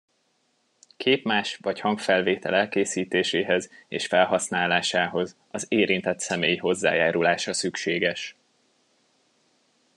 [0.97, 8.35] Képmás vagy hangfelvétel elkészítéséhez és felhasználásához az érintett személy hozzájárulása szükséges.